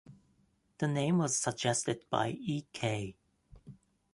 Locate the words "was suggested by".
1.19-2.29